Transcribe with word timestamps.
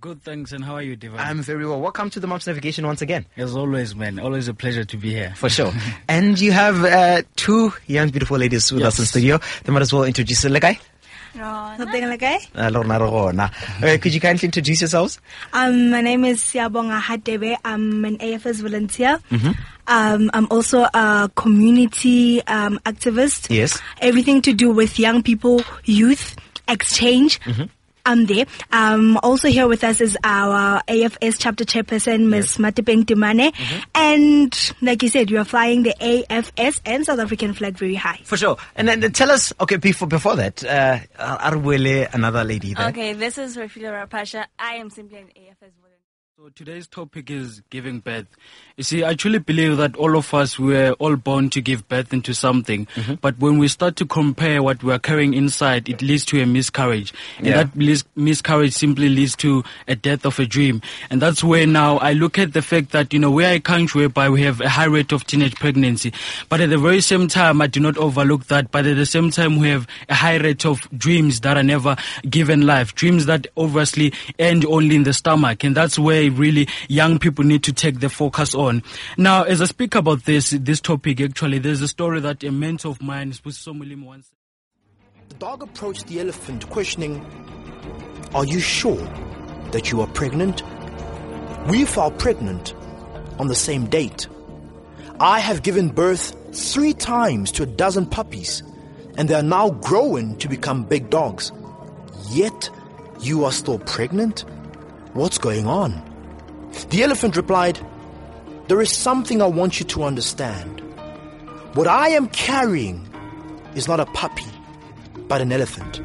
Good, 0.00 0.22
thanks. 0.22 0.52
And 0.52 0.64
how 0.64 0.74
are 0.74 0.82
you, 0.82 0.96
Divan? 0.96 1.20
I'm 1.20 1.42
very 1.42 1.64
well. 1.66 1.80
Welcome 1.80 2.10
to 2.10 2.20
the 2.20 2.26
Moms 2.26 2.46
Navigation 2.46 2.86
once 2.86 3.02
again. 3.02 3.24
As 3.36 3.54
always, 3.56 3.94
man. 3.94 4.18
Always 4.18 4.48
a 4.48 4.54
pleasure 4.54 4.84
to 4.84 4.96
be 4.96 5.10
here. 5.10 5.32
For 5.36 5.48
sure. 5.48 5.72
and 6.08 6.38
you 6.40 6.52
have 6.52 6.84
uh, 6.84 7.22
two 7.36 7.72
young, 7.86 8.10
beautiful 8.10 8.36
ladies 8.36 8.70
with 8.72 8.82
us 8.82 8.98
in 8.98 9.02
the 9.02 9.06
studio. 9.06 9.38
They 9.64 9.72
might 9.72 9.82
as 9.82 9.92
well 9.92 10.04
introduce 10.04 10.44
you. 10.44 10.50
Lekai? 10.50 10.78
Something 11.36 12.08
like 12.08 12.20
that. 12.20 12.72
Lorna 12.72 12.98
Rogona. 12.98 14.00
Could 14.00 14.14
you 14.14 14.20
kindly 14.20 14.46
introduce 14.46 14.80
yourselves? 14.80 15.20
Um, 15.52 15.90
my 15.90 16.00
name 16.00 16.24
is 16.24 16.40
Siabonga 16.40 17.00
Hadebe. 17.00 17.56
I'm 17.64 18.04
an 18.04 18.18
AFS 18.18 18.62
volunteer. 18.62 19.20
Um, 19.86 20.30
I'm 20.34 20.48
also 20.50 20.86
a 20.92 21.30
community 21.36 22.42
um, 22.46 22.80
activist. 22.84 23.54
Yes. 23.54 23.80
Everything 24.00 24.42
to 24.42 24.52
do 24.52 24.70
with 24.72 24.98
young 24.98 25.22
people, 25.22 25.62
youth, 25.84 26.36
exchange. 26.68 27.38
I'm 28.06 28.26
there. 28.26 28.46
Um, 28.70 29.18
also 29.22 29.48
here 29.48 29.66
with 29.66 29.82
us 29.82 30.00
is 30.00 30.16
our 30.22 30.80
AFS 30.88 31.36
chapter 31.38 31.64
chairperson, 31.64 32.28
Ms. 32.28 32.56
Matipeng 32.58 33.04
Timane. 33.04 33.52
And 33.94 34.72
like 34.80 35.02
you 35.02 35.08
said, 35.08 35.30
you 35.30 35.38
are 35.38 35.44
flying 35.44 35.82
the 35.82 35.94
AFS 36.00 36.80
and 36.86 37.04
South 37.04 37.18
African 37.18 37.52
flag 37.52 37.76
very 37.76 37.96
high. 37.96 38.20
For 38.22 38.36
sure. 38.36 38.56
And 38.76 38.88
then 38.88 39.00
tell 39.12 39.30
us, 39.30 39.52
okay, 39.60 39.76
before 39.76 40.06
before 40.06 40.36
that, 40.36 40.64
uh, 40.64 41.00
Arwele, 41.18 42.12
another 42.14 42.44
lady 42.44 42.74
there. 42.74 42.88
Okay, 42.88 43.12
this 43.12 43.38
is 43.38 43.56
Rafila 43.56 44.06
Rapasha. 44.06 44.46
I 44.58 44.74
am 44.74 44.88
simply 44.88 45.18
an 45.18 45.26
AFS 45.26 45.72
volunteer. 45.80 45.95
So 46.38 46.50
today's 46.54 46.86
topic 46.86 47.30
is 47.30 47.62
giving 47.70 48.00
birth. 48.00 48.26
You 48.76 48.84
see, 48.84 49.02
I 49.02 49.14
truly 49.14 49.38
believe 49.38 49.78
that 49.78 49.96
all 49.96 50.18
of 50.18 50.34
us 50.34 50.58
were 50.58 50.92
all 50.98 51.16
born 51.16 51.48
to 51.48 51.62
give 51.62 51.88
birth 51.88 52.12
into 52.12 52.34
something. 52.34 52.84
Mm-hmm. 52.94 53.14
But 53.22 53.38
when 53.38 53.56
we 53.56 53.68
start 53.68 53.96
to 53.96 54.04
compare 54.04 54.62
what 54.62 54.82
we 54.82 54.92
are 54.92 54.98
carrying 54.98 55.32
inside, 55.32 55.88
it 55.88 56.02
leads 56.02 56.26
to 56.26 56.42
a 56.42 56.44
miscarriage. 56.44 57.14
And 57.38 57.46
Yeah. 57.46 57.62
that 57.64 58.06
miscarriage 58.16 58.74
simply 58.74 59.08
leads 59.08 59.34
to 59.36 59.64
a 59.88 59.96
death 59.96 60.26
of 60.26 60.38
a 60.38 60.44
dream. 60.44 60.82
And 61.08 61.22
that's 61.22 61.42
where 61.42 61.66
now 61.66 61.96
I 61.96 62.12
look 62.12 62.38
at 62.38 62.52
the 62.52 62.60
fact 62.60 62.90
that, 62.90 63.14
you 63.14 63.18
know, 63.18 63.30
we 63.30 63.42
are 63.46 63.52
a 63.54 63.60
country 63.60 64.02
whereby 64.02 64.28
we 64.28 64.42
have 64.42 64.60
a 64.60 64.68
high 64.68 64.84
rate 64.84 65.12
of 65.12 65.24
teenage 65.26 65.54
pregnancy. 65.54 66.12
But 66.50 66.60
at 66.60 66.68
the 66.68 66.76
very 66.76 67.00
same 67.00 67.28
time, 67.28 67.62
I 67.62 67.66
do 67.66 67.80
not 67.80 67.96
overlook 67.96 68.48
that. 68.48 68.70
But 68.70 68.84
at 68.84 68.96
the 68.98 69.06
same 69.06 69.30
time, 69.30 69.58
we 69.58 69.70
have 69.70 69.86
a 70.10 70.14
high 70.14 70.36
rate 70.36 70.66
of 70.66 70.86
dreams 70.98 71.40
that 71.40 71.56
are 71.56 71.62
never 71.62 71.96
given 72.28 72.66
life. 72.66 72.94
Dreams 72.94 73.24
that 73.24 73.46
obviously 73.56 74.12
end 74.38 74.66
only 74.66 74.96
in 74.96 75.04
the 75.04 75.14
stomach. 75.14 75.64
And 75.64 75.74
that's 75.74 75.98
where 75.98 76.25
really 76.30 76.68
young 76.88 77.18
people 77.18 77.44
need 77.44 77.62
to 77.64 77.72
take 77.72 78.00
the 78.00 78.08
focus 78.08 78.54
on. 78.54 78.82
Now, 79.16 79.44
as 79.44 79.60
I 79.60 79.66
speak 79.66 79.94
about 79.94 80.24
this, 80.24 80.50
this 80.50 80.80
topic, 80.80 81.20
actually, 81.20 81.58
there's 81.58 81.82
a 81.82 81.88
story 81.88 82.20
that 82.20 82.44
a 82.44 82.52
mentor 82.52 82.90
of 82.90 83.02
mine, 83.02 83.32
once 83.44 83.64
The 83.64 85.34
dog 85.38 85.62
approached 85.62 86.06
the 86.06 86.20
elephant, 86.20 86.68
questioning, 86.70 87.24
Are 88.34 88.44
you 88.44 88.60
sure 88.60 89.08
that 89.72 89.90
you 89.90 90.00
are 90.00 90.06
pregnant? 90.08 90.62
We 91.68 91.84
fell 91.84 92.10
pregnant 92.10 92.74
on 93.38 93.48
the 93.48 93.54
same 93.54 93.86
date. 93.86 94.28
I 95.18 95.40
have 95.40 95.62
given 95.62 95.88
birth 95.88 96.36
three 96.52 96.92
times 96.92 97.50
to 97.52 97.62
a 97.62 97.66
dozen 97.66 98.06
puppies, 98.06 98.62
and 99.16 99.28
they 99.28 99.34
are 99.34 99.42
now 99.42 99.70
growing 99.70 100.36
to 100.38 100.48
become 100.48 100.84
big 100.84 101.10
dogs. 101.10 101.52
Yet, 102.30 102.70
you 103.20 103.44
are 103.44 103.52
still 103.52 103.78
pregnant? 103.78 104.44
What's 105.14 105.38
going 105.38 105.66
on? 105.66 105.92
The 106.90 107.02
elephant 107.02 107.36
replied, 107.36 107.78
There 108.68 108.80
is 108.80 108.92
something 108.92 109.40
I 109.40 109.46
want 109.46 109.80
you 109.80 109.86
to 109.86 110.04
understand. 110.04 110.80
What 111.74 111.86
I 111.86 112.08
am 112.08 112.28
carrying 112.28 113.08
is 113.74 113.88
not 113.88 114.00
a 114.00 114.06
puppy 114.06 114.50
but 115.28 115.40
an 115.40 115.52
elephant. 115.52 116.00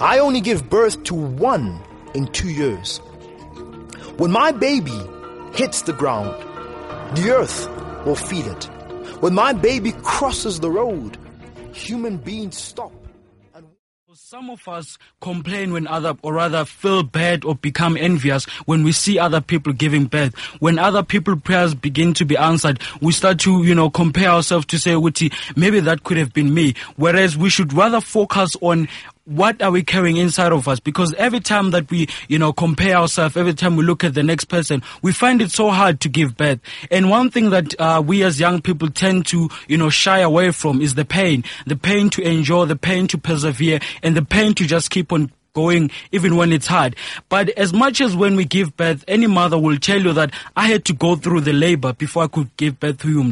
I 0.00 0.18
only 0.18 0.40
give 0.40 0.68
birth 0.68 1.02
to 1.04 1.14
one 1.14 1.80
in 2.14 2.26
two 2.28 2.50
years. 2.50 2.98
When 4.16 4.30
my 4.30 4.52
baby 4.52 4.98
hits 5.54 5.82
the 5.82 5.92
ground, 5.92 6.34
the 7.16 7.30
earth 7.30 7.68
will 8.04 8.16
feed 8.16 8.46
it. 8.46 8.64
When 9.20 9.34
my 9.34 9.52
baby 9.52 9.92
crosses 10.02 10.60
the 10.60 10.70
road, 10.70 11.16
human 11.72 12.16
beings 12.16 12.56
stop. 12.56 12.92
Some 14.16 14.48
of 14.48 14.68
us 14.68 14.96
complain 15.20 15.72
when 15.72 15.88
other, 15.88 16.14
or 16.22 16.34
rather 16.34 16.64
feel 16.64 17.02
bad 17.02 17.44
or 17.44 17.56
become 17.56 17.96
envious 17.96 18.44
when 18.64 18.84
we 18.84 18.92
see 18.92 19.18
other 19.18 19.40
people 19.40 19.72
giving 19.72 20.04
birth. 20.04 20.36
When 20.60 20.78
other 20.78 21.02
people 21.02 21.34
prayers 21.34 21.74
begin 21.74 22.14
to 22.14 22.24
be 22.24 22.36
answered, 22.36 22.80
we 23.00 23.12
start 23.12 23.40
to, 23.40 23.64
you 23.64 23.74
know, 23.74 23.90
compare 23.90 24.28
ourselves 24.28 24.66
to 24.66 24.78
say, 24.78 24.92
Wuti, 24.92 25.32
maybe 25.56 25.80
that 25.80 26.04
could 26.04 26.16
have 26.16 26.32
been 26.32 26.54
me. 26.54 26.74
Whereas 26.94 27.36
we 27.36 27.50
should 27.50 27.72
rather 27.72 28.00
focus 28.00 28.54
on 28.60 28.86
what 29.24 29.62
are 29.62 29.70
we 29.70 29.82
carrying 29.82 30.16
inside 30.16 30.52
of 30.52 30.68
us? 30.68 30.80
Because 30.80 31.14
every 31.14 31.40
time 31.40 31.70
that 31.70 31.90
we, 31.90 32.08
you 32.28 32.38
know, 32.38 32.52
compare 32.52 32.96
ourselves, 32.96 33.36
every 33.36 33.54
time 33.54 33.76
we 33.76 33.84
look 33.84 34.04
at 34.04 34.14
the 34.14 34.22
next 34.22 34.46
person, 34.46 34.82
we 35.02 35.12
find 35.12 35.40
it 35.40 35.50
so 35.50 35.70
hard 35.70 36.00
to 36.00 36.08
give 36.08 36.36
birth. 36.36 36.60
And 36.90 37.08
one 37.08 37.30
thing 37.30 37.50
that 37.50 37.78
uh, 37.80 38.02
we 38.04 38.22
as 38.22 38.38
young 38.38 38.60
people 38.60 38.90
tend 38.90 39.26
to, 39.26 39.48
you 39.66 39.78
know, 39.78 39.88
shy 39.88 40.18
away 40.18 40.50
from 40.50 40.80
is 40.80 40.94
the 40.94 41.04
pain. 41.04 41.44
The 41.66 41.76
pain 41.76 42.10
to 42.10 42.22
endure, 42.22 42.66
the 42.66 42.76
pain 42.76 43.06
to 43.08 43.18
persevere, 43.18 43.80
and 44.02 44.16
the 44.16 44.24
pain 44.24 44.54
to 44.54 44.66
just 44.66 44.90
keep 44.90 45.12
on 45.12 45.30
going 45.54 45.90
even 46.12 46.36
when 46.36 46.52
it's 46.52 46.66
hard. 46.66 46.96
But 47.28 47.48
as 47.50 47.72
much 47.72 48.00
as 48.00 48.14
when 48.14 48.36
we 48.36 48.44
give 48.44 48.76
birth, 48.76 49.04
any 49.08 49.26
mother 49.26 49.56
will 49.58 49.78
tell 49.78 50.02
you 50.02 50.12
that 50.12 50.32
I 50.56 50.66
had 50.66 50.84
to 50.86 50.92
go 50.92 51.14
through 51.16 51.42
the 51.42 51.52
labor 51.52 51.92
before 51.92 52.24
I 52.24 52.26
could 52.26 52.54
give 52.56 52.78
birth 52.80 52.98
to 53.02 53.08
you. 53.08 53.22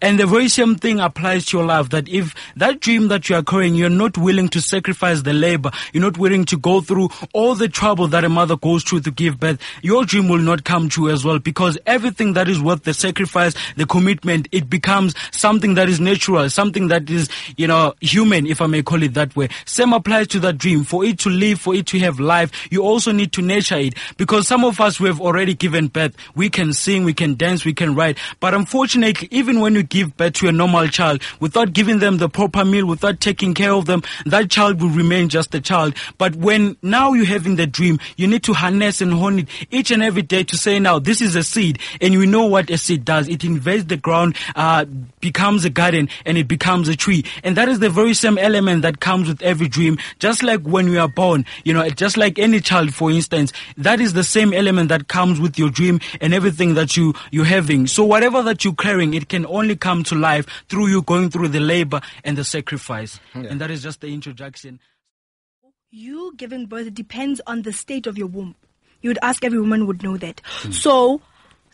And 0.00 0.18
the 0.18 0.26
very 0.26 0.48
same 0.48 0.76
thing 0.76 1.00
applies 1.00 1.46
to 1.46 1.58
your 1.58 1.66
life 1.66 1.90
that 1.90 2.08
if 2.08 2.34
that 2.56 2.80
dream 2.80 3.08
that 3.08 3.28
you 3.28 3.36
are 3.36 3.42
carrying, 3.42 3.74
you're 3.74 3.90
not 3.90 4.16
willing 4.16 4.48
to 4.50 4.60
sacrifice 4.60 5.22
the 5.22 5.32
labor, 5.32 5.70
you're 5.92 6.02
not 6.02 6.16
willing 6.16 6.44
to 6.46 6.56
go 6.56 6.80
through 6.80 7.08
all 7.32 7.54
the 7.54 7.68
trouble 7.68 8.06
that 8.08 8.24
a 8.24 8.28
mother 8.28 8.56
goes 8.56 8.84
through 8.84 9.00
to 9.00 9.10
give 9.10 9.40
birth, 9.40 9.60
your 9.82 10.04
dream 10.04 10.28
will 10.28 10.38
not 10.38 10.64
come 10.64 10.88
true 10.88 11.10
as 11.10 11.24
well 11.24 11.40
because 11.40 11.76
everything 11.86 12.34
that 12.34 12.48
is 12.48 12.62
worth 12.62 12.84
the 12.84 12.94
sacrifice, 12.94 13.54
the 13.76 13.86
commitment, 13.86 14.46
it 14.52 14.70
becomes 14.70 15.14
something 15.32 15.74
that 15.74 15.88
is 15.88 15.98
natural, 15.98 16.48
something 16.48 16.88
that 16.88 17.10
is, 17.10 17.28
you 17.56 17.66
know, 17.66 17.94
human, 18.00 18.46
if 18.46 18.60
I 18.60 18.66
may 18.66 18.82
call 18.84 19.02
it 19.02 19.14
that 19.14 19.34
way. 19.34 19.48
Same 19.64 19.92
applies 19.92 20.28
to 20.28 20.40
that 20.40 20.58
dream. 20.58 20.84
For 20.84 21.04
it 21.04 21.18
to 21.20 21.30
live, 21.30 21.47
for 21.54 21.74
it 21.74 21.86
to 21.88 21.98
have 22.00 22.20
life, 22.20 22.50
you 22.70 22.82
also 22.82 23.12
need 23.12 23.32
to 23.32 23.42
nurture 23.42 23.76
it 23.76 23.94
because 24.16 24.48
some 24.48 24.64
of 24.64 24.80
us 24.80 24.96
who 24.96 25.06
have 25.06 25.20
already 25.20 25.54
given 25.54 25.88
birth, 25.88 26.14
we 26.34 26.48
can 26.48 26.72
sing, 26.72 27.04
we 27.04 27.14
can 27.14 27.34
dance, 27.34 27.64
we 27.64 27.72
can 27.74 27.94
write. 27.94 28.18
But 28.40 28.54
unfortunately, 28.54 29.28
even 29.30 29.60
when 29.60 29.74
you 29.74 29.82
give 29.82 30.16
birth 30.16 30.34
to 30.34 30.48
a 30.48 30.52
normal 30.52 30.88
child, 30.88 31.22
without 31.40 31.72
giving 31.72 31.98
them 31.98 32.18
the 32.18 32.28
proper 32.28 32.64
meal, 32.64 32.86
without 32.86 33.20
taking 33.20 33.54
care 33.54 33.72
of 33.72 33.86
them, 33.86 34.02
that 34.26 34.50
child 34.50 34.80
will 34.80 34.90
remain 34.90 35.28
just 35.28 35.54
a 35.54 35.60
child. 35.60 35.94
But 36.18 36.36
when 36.36 36.76
now 36.82 37.12
you're 37.12 37.26
having 37.26 37.56
the 37.56 37.66
dream, 37.66 37.98
you 38.16 38.26
need 38.26 38.42
to 38.44 38.52
harness 38.52 39.00
and 39.00 39.12
hone 39.12 39.40
it 39.40 39.48
each 39.70 39.90
and 39.90 40.02
every 40.02 40.22
day 40.22 40.44
to 40.44 40.56
say, 40.56 40.78
now 40.78 40.98
this 40.98 41.20
is 41.20 41.36
a 41.36 41.42
seed, 41.42 41.78
and 42.00 42.12
you 42.12 42.26
know 42.26 42.46
what 42.46 42.70
a 42.70 42.78
seed 42.78 43.04
does. 43.04 43.28
It 43.28 43.44
invades 43.44 43.86
the 43.86 43.96
ground, 43.96 44.36
uh, 44.54 44.84
becomes 45.20 45.64
a 45.64 45.70
garden, 45.70 46.08
and 46.24 46.38
it 46.38 46.48
becomes 46.48 46.88
a 46.88 46.96
tree. 46.96 47.24
And 47.42 47.56
that 47.56 47.68
is 47.68 47.78
the 47.78 47.90
very 47.90 48.14
same 48.14 48.38
element 48.38 48.82
that 48.82 49.00
comes 49.00 49.28
with 49.28 49.42
every 49.42 49.68
dream. 49.68 49.98
Just 50.18 50.42
like 50.42 50.60
when 50.62 50.88
we 50.88 50.98
are 50.98 51.08
born, 51.08 51.37
you 51.64 51.72
know, 51.74 51.88
just 51.90 52.16
like 52.16 52.38
any 52.38 52.60
child, 52.60 52.94
for 52.94 53.10
instance, 53.10 53.52
that 53.76 54.00
is 54.00 54.12
the 54.12 54.24
same 54.24 54.52
element 54.52 54.88
that 54.88 55.08
comes 55.08 55.40
with 55.40 55.58
your 55.58 55.70
dream 55.70 56.00
and 56.20 56.32
everything 56.32 56.74
that 56.74 56.96
you 56.96 57.14
you're 57.30 57.44
having. 57.44 57.86
So 57.86 58.04
whatever 58.04 58.42
that 58.42 58.64
you're 58.64 58.74
carrying, 58.74 59.14
it 59.14 59.28
can 59.28 59.46
only 59.46 59.76
come 59.76 60.02
to 60.04 60.14
life 60.14 60.46
through 60.68 60.88
you 60.88 61.02
going 61.02 61.30
through 61.30 61.48
the 61.48 61.60
labor 61.60 62.00
and 62.24 62.36
the 62.36 62.44
sacrifice. 62.44 63.20
And 63.34 63.60
that 63.60 63.70
is 63.70 63.82
just 63.82 64.00
the 64.00 64.12
introduction. 64.12 64.80
you 65.90 66.34
giving 66.36 66.66
birth 66.66 66.92
depends 66.94 67.40
on 67.46 67.62
the 67.62 67.72
state 67.72 68.06
of 68.06 68.18
your 68.18 68.26
womb. 68.26 68.54
You 69.00 69.10
would 69.10 69.18
ask 69.22 69.44
every 69.44 69.60
woman 69.60 69.86
would 69.86 70.02
know 70.02 70.16
that. 70.18 70.40
So 70.70 71.22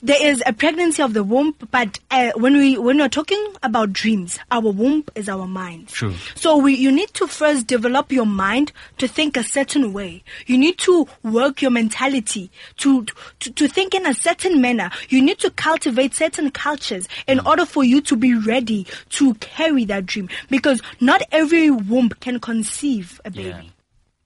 there 0.04 0.22
is 0.22 0.42
a 0.44 0.53
pregnancy 0.53 1.03
of 1.03 1.15
the 1.15 1.25
womb, 1.25 1.54
but 1.70 1.98
uh, 2.10 2.32
when 2.37 2.53
we 2.59 2.76
when 2.76 2.98
we're 2.98 3.09
talking 3.09 3.42
about 3.62 3.92
dreams, 3.94 4.38
our 4.50 4.60
womb 4.60 5.03
is 5.15 5.31
our 5.31 5.47
mind. 5.47 5.88
True. 5.88 6.15
So 6.34 6.59
we 6.59 6.75
you 6.75 6.92
need 6.92 7.15
to 7.15 7.26
first 7.26 7.66
develop 7.66 8.12
your 8.12 8.26
mind 8.26 8.70
to 8.98 9.09
think 9.09 9.38
a 9.38 9.43
certain 9.43 9.94
way. 9.94 10.22
You 10.47 10.59
need 10.59 10.76
to 10.81 11.09
work 11.22 11.62
your 11.62 11.70
mentality 11.70 12.50
to 12.79 13.06
to, 13.40 13.50
to 13.52 13.67
think 13.67 13.94
in 13.94 14.05
a 14.06 14.12
certain 14.12 14.61
manner. 14.61 14.90
You 15.08 15.23
need 15.23 15.38
to 15.38 15.50
cultivate 15.50 16.12
certain 16.14 16.50
cultures 16.50 17.08
in 17.26 17.40
order 17.40 17.64
for 17.64 17.82
you 17.82 18.02
to 18.02 18.14
be 18.14 18.34
ready 18.34 18.87
to 19.11 19.32
carry 19.34 19.87
that 19.87 20.05
dream. 20.05 20.29
Because 20.50 20.82
not 21.00 21.23
every 21.32 21.70
womb 21.70 22.11
can 22.11 22.40
conceive 22.40 23.23
a 23.25 23.31
baby. 23.31 23.73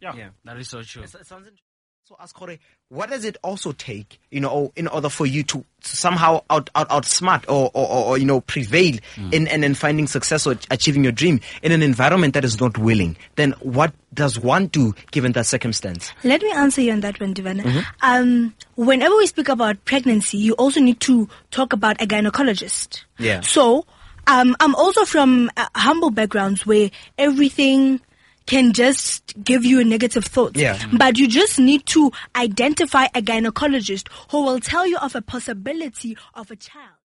Yeah. 0.01 0.15
yeah, 0.17 0.29
That 0.45 0.59
is 0.59 0.69
so 0.69 0.83
true. 0.83 1.03
It 1.05 1.11
sounds 1.11 1.47
interesting. 1.47 1.68
So 2.09 2.17
ask 2.19 2.35
Jorge, 2.39 2.59
what 2.89 3.11
does 3.11 3.27
it 3.27 3.37
also 3.43 3.73
take, 3.73 4.19
you 4.31 4.41
know, 4.41 4.73
in 4.77 4.89
order 4.89 5.11
for 5.11 5.27
you 5.27 5.43
to 5.43 5.63
somehow 5.83 6.43
out, 6.49 6.71
out, 6.75 6.89
outsmart 6.89 7.45
or, 7.49 7.71
or, 7.75 7.87
or, 7.87 8.05
or, 8.07 8.19
you 8.19 8.25
know, 8.25 8.41
prevail 8.41 8.97
in, 9.31 9.47
in, 9.47 9.63
in 9.63 9.75
finding 9.75 10.07
success 10.07 10.47
or 10.47 10.57
achieving 10.71 11.03
your 11.03 11.13
dream 11.13 11.39
in 11.63 11.71
an 11.71 11.83
environment 11.83 12.33
that 12.33 12.47
is 12.47 12.59
not 12.63 12.79
willing? 12.79 13.19
Then 13.37 13.53
what 13.61 13.93
does 14.15 14.41
one 14.41 14.69
do 14.69 14.95
given 15.11 15.33
that 15.33 15.45
circumstance? 15.45 16.11
Let 16.25 16.41
me 16.41 16.51
answer 16.51 16.81
you 16.81 16.93
on 16.93 17.01
that 17.01 17.21
one, 17.21 17.35
Divana. 17.35 17.85
Um, 18.01 18.55
whenever 18.75 19.15
we 19.15 19.27
speak 19.27 19.51
about 19.51 19.85
pregnancy, 19.85 20.39
you 20.39 20.55
also 20.55 20.81
need 20.81 21.01
to 21.01 21.29
talk 21.51 21.75
about 21.75 22.01
a 22.01 22.07
gynecologist. 22.07 23.05
Yeah. 23.19 23.43
So, 23.43 23.85
um, 24.27 24.57
I'm 24.61 24.75
also 24.77 25.05
from 25.05 25.51
uh, 25.59 25.69
humble 25.75 26.11
backgrounds 26.11 26.65
where 26.65 26.91
everything 27.19 28.01
can 28.49 28.73
just 28.73 29.35
give 29.45 29.65
you 29.65 29.79
a 29.79 29.85
negative 29.85 30.25
thoughts. 30.25 30.59
Yeah. 30.59 30.79
But 30.93 31.19
you 31.19 31.29
just 31.29 31.59
need 31.59 31.87
to 31.87 32.11
identify 32.35 33.05
a 33.15 33.23
gynecologist 33.23 34.09
who 34.31 34.43
will 34.43 34.59
tell 34.59 34.87
you 34.87 34.97
of 34.99 35.15
a 35.15 35.23
possibility 35.23 36.17
of 36.35 36.51
a 36.51 36.57
child. 36.57 36.97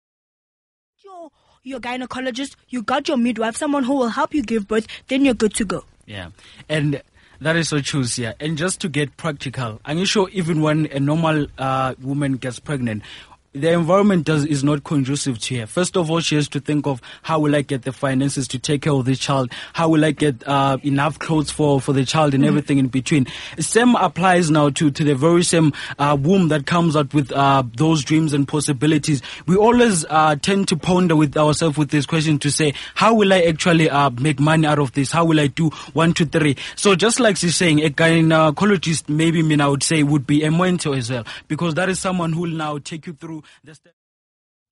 Your, 1.04 1.30
your 1.62 1.80
gynecologist, 1.82 2.56
you 2.70 2.82
got 2.82 3.10
your 3.10 3.18
midwife, 3.18 3.58
someone 3.58 3.84
who 3.84 3.94
will 3.94 4.08
help 4.08 4.34
you 4.34 4.42
give 4.42 4.68
birth, 4.68 4.88
then 5.10 5.26
you're 5.26 5.34
good 5.34 5.54
to 5.56 5.66
go. 5.66 5.84
Yeah. 6.06 6.30
And 6.70 7.02
that 7.42 7.58
is 7.58 7.68
so 7.68 7.82
true, 7.82 8.06
yeah. 8.16 8.34
And 8.40 8.58
just 8.58 8.80
to 8.82 8.90
get 8.90 9.18
practical, 9.18 9.82
I'm 9.84 10.06
sure 10.06 10.30
even 10.32 10.62
when 10.62 10.86
a 10.86 11.00
normal 11.00 11.48
uh, 11.58 11.96
woman 12.02 12.38
gets 12.38 12.60
pregnant, 12.60 13.04
the 13.54 13.72
environment 13.72 14.26
does 14.26 14.46
is 14.46 14.64
not 14.64 14.84
conducive 14.84 15.38
to 15.40 15.60
her. 15.60 15.68
First 15.68 15.96
of 15.96 16.10
all, 16.10 16.20
she 16.20 16.36
has 16.36 16.48
to 16.50 16.60
think 16.60 16.88
of 16.88 17.02
how 17.22 17.40
will 17.40 17.56
I 17.56 17.62
get 17.62 17.84
the 17.84 17.94
finances 17.94 18.48
to 18.50 18.60
take 18.60 18.82
care 18.82 18.94
of 18.94 19.06
the 19.06 19.16
child? 19.16 19.52
How 19.74 19.90
will 19.90 20.04
I 20.04 20.12
get 20.12 20.46
uh, 20.48 20.78
enough 20.84 21.20
clothes 21.20 21.52
for, 21.52 21.80
for 21.80 21.94
the 21.94 22.04
child 22.04 22.34
and 22.34 22.44
everything 22.44 22.80
in 22.80 22.88
between? 22.88 23.28
Same 23.60 23.96
applies 23.96 24.50
now 24.50 24.70
to, 24.72 24.90
to 24.90 25.04
the 25.04 25.14
very 25.14 25.44
same 25.44 25.72
uh, 26.00 26.18
womb 26.20 26.48
that 26.48 26.66
comes 26.66 26.96
out 26.96 27.14
with 27.14 27.32
uh, 27.32 27.64
those 27.76 28.04
dreams 28.04 28.34
and 28.34 28.48
possibilities. 28.48 29.22
We 29.46 29.56
always 29.56 30.04
uh, 30.10 30.36
tend 30.36 30.68
to 30.70 30.78
ponder 30.78 31.16
with 31.16 31.38
ourselves 31.38 31.78
with 31.78 31.92
this 31.92 32.08
question 32.08 32.40
to 32.40 32.50
say, 32.50 32.74
how 32.96 33.14
will 33.14 33.32
I 33.32 33.42
actually 33.44 33.90
uh, 33.90 34.10
make 34.10 34.40
money 34.40 34.66
out 34.66 34.80
of 34.80 34.94
this? 34.94 35.12
How 35.12 35.26
will 35.26 35.40
I 35.40 35.48
do 35.48 35.70
one, 35.94 36.14
two, 36.14 36.26
three? 36.26 36.58
So 36.76 36.96
just 36.96 37.20
like 37.20 37.38
she's 37.38 37.56
saying, 37.56 37.84
a 37.84 37.90
gynecologist, 37.90 39.10
maybe 39.10 39.44
mean 39.44 39.62
I 39.62 39.68
would 39.68 39.84
say 39.84 40.02
would 40.02 40.26
be 40.26 40.44
a 40.44 40.50
mentor 40.50 40.96
as 40.96 41.12
well, 41.12 41.26
because 41.48 41.76
that 41.76 41.90
is 41.90 42.00
someone 42.00 42.34
who 42.34 42.42
will 42.42 42.50
now 42.50 42.80
take 42.80 43.06
you 43.06 43.14
through 43.14 43.43
the 43.64 43.76
steps. 43.76 43.96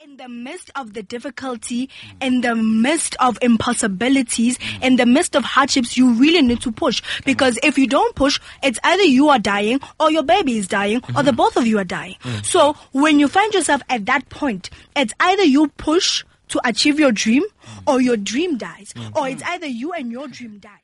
In 0.04 0.18
the 0.18 0.28
midst 0.28 0.72
of 0.76 0.94
the 0.94 1.04
difficulty, 1.04 1.88
in 2.20 2.42
the 2.42 2.56
midst 2.56 3.16
of 3.20 3.38
impossibilities, 3.40 4.58
in 4.82 4.96
the 4.96 5.06
midst 5.06 5.36
of 5.36 5.44
hardships, 5.44 5.96
you 5.96 6.14
really 6.14 6.42
need 6.42 6.60
to 6.62 6.72
push. 6.72 7.04
Because 7.24 7.60
if 7.62 7.78
you 7.78 7.86
don't 7.86 8.16
push, 8.16 8.40
it's 8.64 8.80
either 8.84 9.04
you 9.04 9.30
are 9.30 9.38
dying 9.38 9.80
or 10.00 10.10
your 10.10 10.24
baby 10.24 10.58
is 10.58 10.68
dying 10.68 11.02
or 11.16 11.22
the 11.22 11.32
both 11.34 11.56
of 11.56 11.68
you 11.68 11.78
are 11.78 11.84
dying. 11.84 12.16
So 12.44 12.74
when 12.94 13.20
you 13.20 13.28
find 13.28 13.54
yourself 13.54 13.84
at 13.90 14.08
that 14.08 14.28
point, 14.30 14.72
it's 14.96 15.14
either 15.20 15.44
you 15.44 15.68
push 15.78 16.24
to 16.48 16.60
achieve 16.66 17.00
your 17.00 17.12
dream 17.12 17.44
or 17.86 18.02
your 18.02 18.18
dream 18.18 18.58
dies. 18.58 18.96
Or 19.16 19.30
it's 19.30 19.44
either 19.44 19.68
you 19.68 19.94
and 19.94 20.12
your 20.12 20.28
dream 20.28 20.58
dies. 20.58 20.82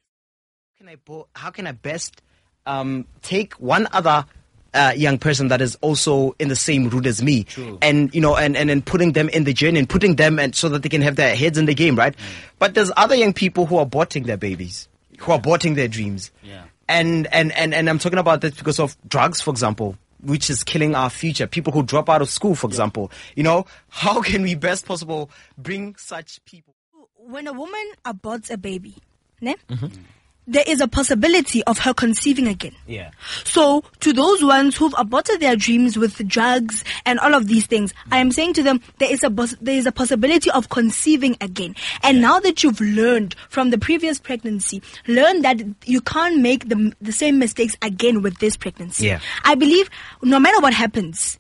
can 0.78 0.88
I 0.90 0.96
bo- 0.96 1.28
how 1.34 1.50
can 1.50 1.66
I 1.66 1.72
best 1.72 2.22
um, 2.68 3.08
take 3.24 3.54
one 3.56 3.88
other 3.92 4.26
uh, 4.74 4.94
young 4.96 5.18
person 5.18 5.48
that 5.50 5.62
is 5.62 5.76
also 5.82 6.36
in 6.40 6.50
the 6.50 6.56
same 6.56 6.90
route 6.90 7.06
as 7.06 7.22
me. 7.22 7.46
And 7.82 8.14
you 8.14 8.22
know 8.22 8.36
and, 8.36 8.56
and 8.58 8.70
and 8.70 8.86
putting 8.86 9.14
them 9.14 9.30
in 9.30 9.44
the 9.44 9.54
journey 9.54 9.80
and 9.80 9.90
putting 9.90 10.16
them 10.16 10.40
and 10.40 10.56
so 10.56 10.70
that 10.70 10.84
they 10.84 10.90
can 10.90 11.02
have 11.02 11.16
their 11.16 11.36
heads 11.36 11.58
in 11.58 11.66
the 11.66 11.74
game 11.74 11.96
right? 11.96 12.16
But 12.60 12.74
there's 12.74 12.92
other 12.98 13.16
young 13.16 13.34
people 13.34 13.66
who 13.66 13.78
are 13.78 13.86
aborting 13.86 14.26
their 14.26 14.38
babies 14.38 14.88
who 15.20 15.32
are 15.32 15.40
aborting 15.40 15.76
their 15.76 15.88
dreams. 15.88 16.32
Yeah. 16.44 16.64
and 16.88 17.28
and 17.34 17.52
and 17.54 17.74
and 17.74 17.90
I'm 17.90 18.00
talking 18.00 18.20
about 18.20 18.42
this 18.42 18.56
because 18.56 18.80
of 18.80 18.96
drugs 19.08 19.42
for 19.42 19.52
example 19.52 19.98
which 20.22 20.50
is 20.50 20.64
killing 20.64 20.96
our 20.96 21.10
future. 21.12 21.46
People 21.46 21.72
who 21.72 21.84
drop 21.84 22.10
out 22.10 22.22
of 22.24 22.30
school 22.30 22.56
for 22.56 22.68
example. 22.68 23.12
You 23.36 23.44
know 23.44 23.66
how 23.90 24.22
can 24.22 24.42
we 24.42 24.56
best 24.56 24.86
possible 24.86 25.30
bring 25.58 25.96
such 25.96 26.44
people? 26.46 26.74
When 27.16 27.46
a 27.46 27.54
woman 27.54 27.92
aborts 28.06 28.50
a 28.50 28.58
baby, 28.58 28.96
ne, 29.42 29.56
there 30.48 30.64
is 30.66 30.80
a 30.80 30.88
possibility 30.88 31.64
of 31.66 31.78
her 31.80 31.94
conceiving 31.94 32.48
again. 32.48 32.74
yeah 32.88 33.12
So, 33.44 33.84
to 34.00 34.14
those 34.14 34.44
ones 34.44 34.78
who've 34.78 34.94
aborted 34.98 35.42
their 35.42 35.56
dreams 35.56 35.98
with 35.98 36.26
drugs 36.28 36.84
and 37.06 37.20
all 37.20 37.34
of 37.34 37.48
these 37.48 37.68
things, 37.68 37.94
I 38.12 38.20
am 38.20 38.32
saying 38.32 38.54
to 38.54 38.64
them, 38.64 38.82
there 39.00 39.12
is 39.12 39.24
a 39.24 39.30
there 39.62 39.76
is 39.76 39.86
a 39.86 39.92
possibility 39.92 40.50
of 40.52 40.70
conceiving 40.70 41.38
again. 41.42 41.76
And 42.02 42.22
now 42.22 42.40
that 42.40 42.64
you've 42.64 42.80
learned 42.82 43.36
from 43.50 43.70
the 43.70 43.78
previous 43.78 44.20
pregnancy, 44.20 44.82
learn 45.08 45.42
that 45.42 45.62
you 45.86 46.02
can't 46.02 46.40
make 46.42 46.70
the 46.70 46.94
the 47.02 47.12
same 47.12 47.38
mistakes 47.40 47.76
again 47.82 48.22
with 48.22 48.40
this 48.40 48.56
pregnancy. 48.58 49.08
Yeah. 49.08 49.20
I 49.44 49.56
believe 49.56 49.90
no 50.24 50.40
matter 50.40 50.60
what 50.62 50.74
happens, 50.74 51.40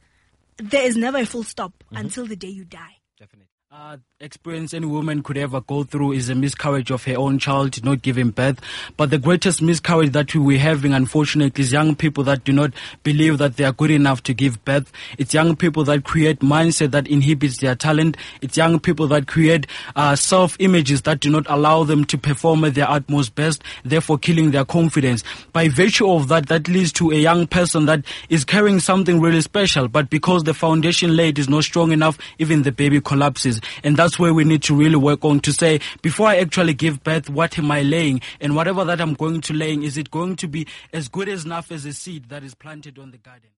there 0.57 0.83
is 0.83 0.98
never 0.98 1.19
a 1.19 1.25
full 1.25 1.44
stop 1.44 1.71
mm-hmm. 1.86 1.98
until 1.98 2.25
the 2.27 2.36
day 2.36 2.50
you 2.50 2.65
die. 2.65 2.98
definitely 3.18 3.48
Uh, 3.69 3.98
experience 4.22 4.74
any 4.74 4.86
woman 4.86 5.22
could 5.22 5.38
ever 5.38 5.60
go 5.60 5.84
through 5.84 6.14
is 6.14 6.30
a 6.30 6.36
miscarriage 6.36 6.90
of 6.90 7.04
her 7.04 7.18
own 7.18 7.38
child 7.38 7.84
not 7.84 8.02
giving 8.02 8.30
birth. 8.30 8.62
But 8.96 9.10
the 9.10 9.18
greatest 9.18 9.62
miscarriage 9.62 10.14
that 10.14 10.34
we're 10.34 10.58
having, 10.58 10.94
unfortunately, 10.94 11.62
is 11.62 11.74
young 11.74 11.94
people 11.94 12.24
that 12.24 12.46
do 12.46 12.54
not 12.54 12.72
believe 13.04 13.40
that 13.40 13.58
they 13.58 13.66
are 13.66 13.74
good 13.74 13.92
enough 13.92 14.24
to 14.24 14.34
give 14.34 14.64
birth. 14.64 14.90
It's 15.18 15.34
young 15.34 15.58
people 15.58 15.84
that 15.84 16.06
create 16.06 16.40
mindset 16.40 16.92
that 16.92 17.10
inhibits 17.10 17.58
their 17.58 17.75
talent. 17.75 18.16
It's 18.42 18.56
young 18.56 18.80
people 18.80 19.06
that 19.08 19.28
create 19.28 19.68
uh, 19.98 20.16
self-images 20.16 21.02
that 21.02 21.19
do 21.19 21.30
not 21.30 21.46
allow 21.50 21.84
them 21.84 22.06
to 22.06 22.18
perform 22.18 22.64
at 22.64 22.75
their 22.75 22.90
utmost 22.90 23.36
best, 23.36 23.64
therefore 23.84 24.18
killing 24.18 24.52
their 24.52 24.64
confidence. 24.64 25.25
By 25.52 25.68
virtue 25.68 26.10
of 26.10 26.30
that, 26.30 26.48
that 26.48 26.69
leads 26.69 26.94
to 26.94 27.12
a 27.12 27.16
young 27.16 27.48
person 27.48 27.86
that 27.88 28.06
is 28.30 28.46
carrying 28.46 28.80
something 28.80 29.19
really 29.19 29.42
special, 29.42 29.90
but 29.90 30.10
because 30.10 30.46
the 30.46 30.54
foundation 30.54 31.18
laid 31.18 31.38
is 31.38 31.50
not 31.50 31.66
strong 31.66 31.92
enough, 31.92 32.18
even 32.40 32.62
the 32.62 32.72
baby 32.72 33.02
collapses. 33.02 33.56
And 33.83 33.98
that's 33.98 34.19
where 34.19 34.33
we 34.33 34.44
need 34.44 34.63
to 34.63 34.75
really 34.75 34.95
work 34.95 35.24
on 35.24 35.39
to 35.42 35.51
say, 35.51 35.80
before 36.01 36.27
I 36.27 36.38
actually 36.38 36.74
give 36.74 37.04
birth, 37.04 37.30
what 37.30 37.57
am 37.57 37.71
I 37.71 37.81
laying? 37.81 38.21
And 38.39 38.56
whatever 38.56 38.86
that 38.86 39.01
I'm 39.01 39.13
going 39.13 39.42
to 39.42 39.54
laying, 39.54 39.83
is 39.83 39.98
it 39.98 40.12
going 40.12 40.36
to 40.38 40.48
be 40.48 40.68
as 40.94 41.07
good 41.07 41.30
as 41.30 41.45
enough 41.45 41.71
as 41.71 41.86
a 41.86 41.94
seed 41.94 42.30
that 42.30 42.44
is 42.44 42.56
planted 42.56 43.00
on 43.00 43.12
the 43.12 43.18
garden? 43.18 43.50